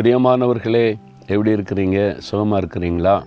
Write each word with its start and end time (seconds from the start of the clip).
பிரியமானவர்களே 0.00 0.98
எப்படி 1.26 1.50
இருக்கிறீங்க? 1.50 2.18
சுகமாக 2.18 2.66
இருக்கிறீங்களா? 2.66 3.22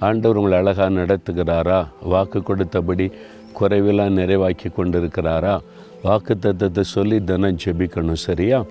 ஆண்டவர் 0.00 0.36
உங்களை 0.36 0.58
அழகாக 0.58 0.90
நடத்துகிறாரா? 0.90 1.88
வாக்கு 2.02 2.38
கொடுத்தபடி 2.38 3.12
குறைவெல்லாம் 3.60 4.16
நிறைவாக்கி 4.18 4.72
கொண்டு 4.72 5.02
இருக்கிறாரா 5.02 5.60
வாக்கு 6.02 6.38
தத்துவத்தை 6.38 6.82
சொல்லி 6.82 7.24
தினம் 7.24 7.56
ஜெபிக்கணும் 7.64 8.12
சரியா? 8.12 8.64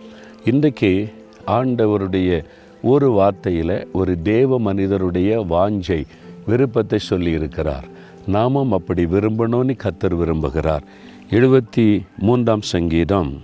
இன்றைக்கு 0.46 1.14
ஆண்டவருடைய 1.48 2.44
ஒரு 2.82 3.12
வார்த்தையில் 3.12 3.86
ஒரு 3.92 4.22
தேவ 4.22 4.60
மனிதருடைய 4.60 5.46
வாஞ்சை 5.50 6.06
விருப்பத்தை 6.46 7.00
சொல்லியிருக்கிறார். 7.10 7.84
நாமும் 8.28 8.72
அப்படி 8.72 9.06
விரும்பணும்னு 9.06 9.78
கத்தர் 9.84 10.20
விரும்புகிறார். 10.22 10.82
எழுபத்தி 11.30 12.06
மூன்றாம் 12.18 12.62
சங்கீதம் 12.62 13.42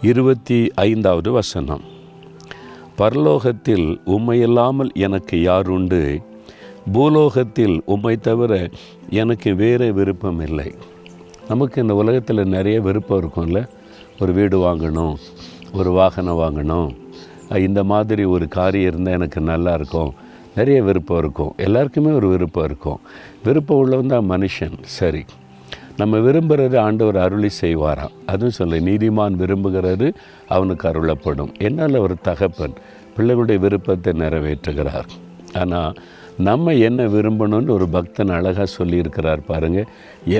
இருபத்தி 0.00 0.70
ஐந்தாவது 0.74 1.32
வசனம். 1.32 1.98
பரலோகத்தில் 3.00 3.86
உம்மையில்லாமல் 4.06 4.92
எனக்கு 4.92 5.36
யாருண்டு? 5.36 6.00
பூலோகத்தில் 6.92 7.76
உம்மை 7.84 8.16
தவிர 8.16 8.68
எனக்கு 9.10 9.54
வேறு 9.54 9.92
விருப்பம் 9.92 10.40
இல்லை 10.40 10.74
நமக்கு 11.48 11.82
இந்த 11.82 11.94
உலகத்தில் 11.94 12.52
நிறைய 12.56 12.80
விருப்பம் 12.80 13.20
இருக்கும்ல? 13.20 13.68
ஒரு 14.20 14.32
வீடு 14.32 14.56
வாங்கணும் 14.58 15.14
ஒரு 15.72 15.90
வாகனம் 15.90 16.38
வாங்கணும். 16.38 16.88
இந்த 17.56 17.84
மாதிரி 17.84 18.24
ஒரு 18.24 18.48
காரியம் 18.48 18.92
இருந்தால் 18.92 19.14
எனக்கு 19.14 19.40
நல்லா 19.40 19.72
இருக்கும். 19.74 20.12
நிறைய 20.56 20.82
விருப்பம் 20.82 21.18
இருக்கும். 21.18 21.52
எல்லாருக்குமே 21.56 22.10
ஒரு 22.10 22.28
விருப்பம் 22.28 22.64
இருக்கும். 22.64 23.00
விருப்பம் 23.44 23.78
உள்ளவன் 23.78 24.06
தான் 24.06 24.30
மனுஷன். 24.30 24.76
சரி. 24.82 25.24
நம்ம 26.00 26.18
விரும்புகிறது 26.26 26.76
ஆண்டவர் 26.86 27.18
அருளி 27.24 27.50
செய்வாராம். 27.62 28.14
அதுவும் 28.26 28.56
சொல்ல 28.58 28.80
நீதிமான் 28.88 29.40
விரும்புகிறது 29.42 30.06
அவனுக்கு 30.54 30.86
அருளப்படும். 30.88 31.52
என்னால் 31.58 32.04
ஒரு 32.04 32.14
தகப்பன். 32.28 32.76
பிள்ளைகளுடைய 33.16 33.58
விருப்பத்தை 33.64 34.12
நிறைவேற்றுகிறார். 34.22 35.08
ஆனால் 35.62 35.94
நம்ம 36.48 36.74
என்ன 36.88 37.00
விரும்பணும்னு 37.14 37.72
ஒரு 37.76 37.86
பக்தன் 37.94 38.34
அழகாக 38.36 38.66
சொல்லியிருக்கிறார் 38.76 39.40
பாருங்கள் 39.46 39.88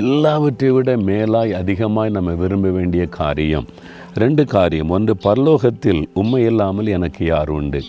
எல்லாவற்றை 0.01 0.69
விட 0.75 0.91
மேலாய் 1.09 1.51
அதிகமாய் 1.61 2.15
நம்ம 2.17 2.31
விரும்ப 2.43 2.69
வேண்டிய 2.77 3.03
காரியம். 3.19 3.67
ரெண்டு 4.23 4.43
காரியம். 4.55 4.89
ஒன்று 4.89 5.13
பரலோகத்தில் 5.27 6.01
உண்மை 6.13 6.41
இல்லாமல் 6.43 6.89
எனக்கு 6.97 7.23
யார் 7.25 7.51
உண்டு? 7.59 7.81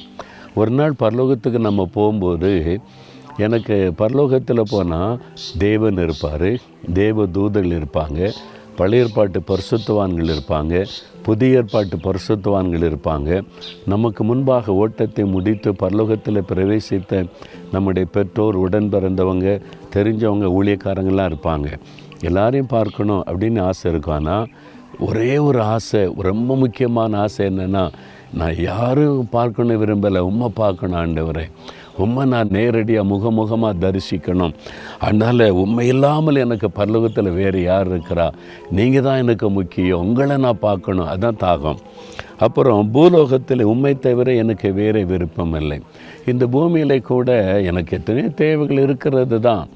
ஒரு 0.61 0.73
நாள் 0.79 1.01
பரலோகத்துக்கு 1.01 1.61
நம்ம 1.69 1.87
போகும்போது 1.97 2.53
எனக்கு 3.37 3.93
பரலோகத்தில் 3.99 4.71
போனால் 4.71 5.21
தேவன் 5.59 5.97
இருப்பார் 5.97 6.61
தேவ 6.93 7.27
தூதர்கள் 7.27 7.79
இருப்பாங்க 7.79 8.31
பழைய 8.77 9.05
ஏற்பாட்டு 9.05 9.43
பரிசுத்தவான்கள் 9.49 10.31
இருப்பாங்க 10.35 10.87
புதிய 11.23 11.57
ஏற்பாட்டு 11.57 11.97
பரிசுத்துவான்கள் 11.97 12.87
இருப்பாங்க. 12.89 13.43
நமக்கு 13.87 14.25
முன்பாக 14.25 14.73
ஓட்டத்தை 14.73 15.25
முடித்து 15.25 15.73
பரலோகத்தில் 15.73 16.47
பிரவேசித்த 16.49 17.27
நம்முடைய 17.73 18.09
பெற்றோர் 18.13 18.55
உடன் 18.55 18.93
பிறந்தவங்க 18.93 19.61
தெரிஞ்சவங்க 19.95 20.49
ஊழியக்காரங்களாம் 20.59 21.31
இருப்பாங்க. 21.33 21.79
எல்லாரையும் 22.21 22.67
பார்க்கணும் 22.67 23.25
அப்படின்னு 23.27 23.63
ஆசை 23.63 23.91
இருக்கும். 23.91 24.15
ஆனால் 24.15 24.49
ஒரே 24.99 25.39
ஒரு 25.39 25.63
ஆசை 25.63 26.13
ரொம்ப 26.17 26.57
முக்கியமான 26.57 27.19
ஆசை 27.19 27.47
என்னென்னா 27.47 27.93
நான் 28.35 28.59
யாரும் 28.59 29.29
பார்க்கணும் 29.29 29.81
விரும்பலை 29.83 30.19
உம்மை 30.19 30.49
பார்க்கணும் 30.55 31.01
ஆண்டவரை. 31.01 31.51
உண்மை 31.97 32.27
நான் 32.27 32.49
நேரடியாக 32.51 33.09
முகமுகமாக 33.15 33.75
தரிசிக்கணும். 33.81 34.55
அதனால் 34.99 35.51
உண்மை 35.51 35.87
இல்லாமல் 35.87 36.35
எனக்கு 36.35 36.71
பல்லவத்தில் 36.77 37.33
வேறு 37.33 37.63
யார் 37.63 37.93
இருக்கிறா? 37.93 38.33
நீங்கள் 38.71 39.03
தான் 39.03 39.17
எனக்கு 39.17 39.51
முக்கியம். 39.51 40.01
உங்களை 40.01 40.37
நான் 40.37 40.59
பார்க்கணும். 40.61 41.07
அதுதான் 41.07 41.41
தாகம். 41.41 41.79
அப்புறம் 42.39 42.91
பூலோகத்தில் 42.91 43.63
உண்மை 43.63 43.99
தவிர 43.99 44.35
எனக்கு 44.35 44.73
வேறு 44.73 45.07
விருப்பம் 45.07 45.55
இல்லை 45.55 45.81
இந்த 46.27 46.47
பூமியில் 46.47 47.03
கூட 47.03 47.61
எனக்கு 47.63 47.97
எத்தனையோ 47.97 48.29
தேவைகள் 48.29 48.79
இருக்கிறது 48.79 49.41
தான் 49.41 49.69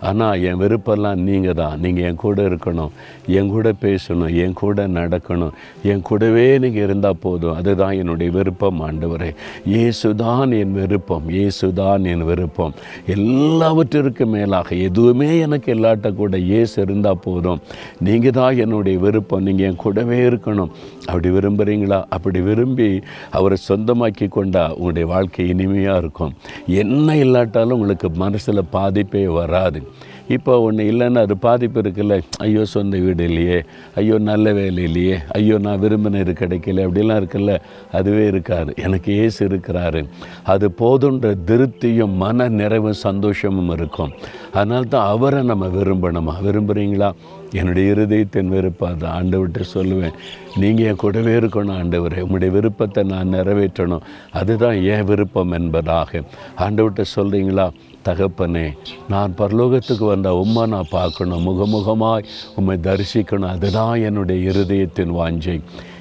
ஆனால் 0.00 0.42
என் 0.42 0.60
விருப்பம்லாம் 0.62 1.14
நீங்கள் 1.14 1.54
தான். 1.54 1.80
நீங்கள் 1.80 2.04
என் 2.04 2.14
கூட 2.14 2.42
இருக்கணும். 2.42 2.90
என் 3.26 3.48
கூட 3.48 3.72
பேசணும். 3.80 4.34
என் 4.36 4.52
கூட 4.52 4.86
நடக்கணும். 4.86 5.52
என் 5.82 6.02
கூடவே 6.02 6.58
நீங்கள் 6.58 6.82
இருந்தால் 6.82 7.20
போதும். 7.20 7.54
அதுதான் 7.54 7.92
என்னுடைய 7.92 8.32
விருப்பம் 8.32 8.80
ஆண்டவரே. 8.80 9.34
இயேசுதான் 9.66 10.52
என் 10.60 10.72
விருப்பம். 10.72 11.28
இயேசுதான் 11.28 12.04
என் 12.04 12.24
விருப்பம். 12.24 12.74
எல்லாவற்றிற்கும் 13.06 14.30
மேலாக 14.30 14.74
எதுவுமே 14.74 15.38
எனக்கு 15.38 15.74
இல்லாட்ட 15.74 16.14
கூட 16.14 16.38
இயேசு 16.38 16.82
இருந்தால் 16.82 17.20
போதும். 17.20 17.60
நீங்கள் 18.00 18.32
தான் 18.32 18.56
என்னுடைய 18.56 18.98
விருப்பம். 18.98 19.42
நீங்கள் 19.42 19.66
என் 19.66 19.76
கூடவே 19.76 20.18
இருக்கணும். 20.28 20.70
அப்படி 21.06 21.28
விரும்புகிறீங்களா 21.28 22.04
அப்படி 22.08 22.40
விரும்பி 22.40 23.02
அவரை 23.30 23.56
சொந்தமாக்கி 23.68 24.28
கொண்டா 24.28 24.74
உங்களுடைய 24.74 25.08
வாழ்க்கை 25.08 25.48
இனிமையாக 25.48 25.98
இருக்கும். 25.98 26.34
என்ன 26.66 27.16
இல்லாட்டாலும் 27.16 27.72
உங்களுக்கு 27.72 28.10
மனசில் 28.10 28.70
பாதிப்பே 28.70 29.26
வராது. 29.26 29.82
இப்போ 30.28 30.60
ஒன்று 30.60 30.92
இல்லைன்னா 30.92 31.18
அது 31.18 31.36
பாதிப்பு 31.36 31.80
இருக்குல்ல. 31.80 32.22
ஐயோ 32.36 32.64
சொந்த 32.64 32.98
வீடு 32.98 33.24
இல்லையே. 33.24 33.64
ஐயோ 33.94 34.18
நல்ல 34.18 34.52
வேலை 34.52 34.82
இல்லையே. 34.82 35.18
ஐயோ 35.28 35.58
நான் 35.58 35.80
விரும்பினது 35.80 36.32
கிடைக்கல. 36.32 36.84
அப்படிலாம் 36.86 37.20
இருக்குல்ல. 37.20 37.60
அதுவே 37.92 38.26
இருக்காது. 38.26 38.74
எனக்கு 38.76 39.16
ஏசு 39.16 39.48
இருக்கிறாரு. 39.48 40.08
அது 40.42 40.70
போதுன்ற 40.78 41.36
திருப்தியும் 41.46 42.14
மன 42.14 42.48
நிறைவும் 42.48 42.92
சந்தோஷமும் 42.92 43.70
இருக்கும். 43.70 44.12
அதனால 44.52 44.84
தான் 44.84 45.06
அவரை 45.06 45.42
நம்ம 45.42 45.66
விரும்பணுமா? 45.66 46.34
விரும்புகிறீங்களா 46.42 47.12
என்னுடைய 47.52 47.92
இருதயத்தின் 47.92 48.48
விருப்பம் 48.48 48.92
அது 48.92 49.06
ஆண்டவர்கிட்ட 49.06 49.62
சொல்லுவேன். 49.74 50.12
நீங்கள் 50.56 50.86
என் 50.86 50.96
கூடவே 50.96 51.32
இருக்கணும் 51.32 51.76
ஆண்டவரே. 51.78 52.20
உங்களுடைய 52.20 52.54
விருப்பத்தை 52.54 53.02
நான் 53.02 53.28
நிறைவேற்றணும். 53.28 54.00
அதுதான் 54.32 54.82
என் 54.82 55.04
விருப்பம் 55.04 55.50
என்பதாக. 55.50 56.22
ஆண்டவர்கிட்ட 56.58 57.04
சொல்கிறீங்களா 57.16 57.72
தகப்பனே 58.04 58.66
நான் 59.08 59.34
பரலோகத்துக்கு 59.38 60.06
வந்த 60.06 60.34
உம்மை 60.34 60.66
நான் 60.66 60.94
பார்க்கணும். 60.98 61.46
முகமுகமாய் 61.48 62.28
உம்மை 62.56 62.78
தரிசிக்கணும். 62.82 63.52
அதுதான் 63.56 64.00
என்னுடைய 64.00 64.50
இருதயத்தின் 64.50 65.12
வாஞ்சை. 65.20 65.60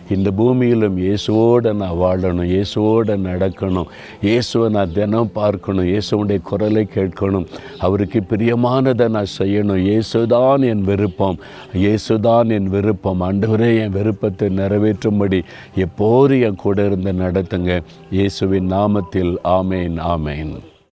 இந்த 0.10 0.32
பூமியிலும் 0.38 0.98
இயேசுவோடு 1.04 1.74
நான் 1.74 2.00
வாழணும். 2.02 2.50
இயேசுவோடு 2.54 3.14
நடக்கணும். 3.28 3.86
இயேசுவை 4.22 4.70
நான் 4.70 4.92
தினம் 4.92 5.32
பார்க்கணும். 5.32 5.86
இயேசுடைய 5.86 6.42
குரலை 6.42 6.88
கேட்கணும். 6.96 7.48
அவருக்கு 7.80 8.22
பிரியமானதை 8.32 9.08
நான் 9.10 9.34
செய்யணும். 9.38 9.82
இயேசுதான் 9.90 10.66
என் 10.72 10.84
விருப்பம். 10.84 11.40
இயேசுதான் 11.74 12.52
என் 12.58 12.70
விருப்பம். 12.70 13.22
ஆண்டவரே 13.22 13.72
என் 13.80 13.96
விருப்பத்தை 14.00 14.50
நிறைவேற்றும்படி 14.58 15.42
எப்போது 15.76 16.42
என் 16.42 16.62
கூட 16.66 16.86
இருந்து 16.86 17.14
நடத்துங்க. 17.14 17.82
இயேசுவின் 18.12 18.72
நாமத்தில் 18.72 19.34
ஆமேன் 19.58 19.98
ஆமேன். 20.14 20.54